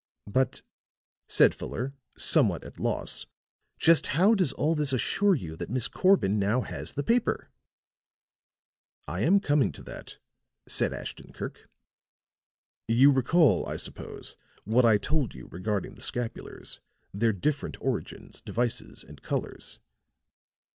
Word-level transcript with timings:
"But," 0.25 0.63
said 1.29 1.53
Fuller, 1.53 1.93
somewhat 2.17 2.65
at 2.65 2.79
loss, 2.79 3.27
"just 3.77 4.07
how 4.17 4.33
does 4.33 4.51
all 4.53 4.73
this 4.73 4.93
assure 4.93 5.35
you 5.35 5.55
that 5.57 5.69
Miss 5.69 5.87
Corbin 5.87 6.39
now 6.39 6.61
has 6.61 6.93
the 6.93 7.03
paper?" 7.03 7.51
"I 9.07 9.19
am 9.21 9.39
coming 9.39 9.71
to 9.73 9.83
that," 9.83 10.17
said 10.67 10.91
Ashton 10.91 11.33
Kirk. 11.33 11.69
"You 12.87 13.11
recall, 13.11 13.67
I 13.67 13.77
suppose, 13.77 14.35
what 14.63 14.85
I 14.85 14.97
told 14.97 15.35
you 15.35 15.47
regarding 15.51 15.93
the 15.93 16.01
scapulars, 16.01 16.79
their 17.13 17.31
different 17.31 17.79
origins, 17.79 18.41
devices 18.41 19.03
and 19.03 19.21
colors." 19.21 19.77